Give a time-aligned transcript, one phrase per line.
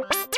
[0.00, 0.29] you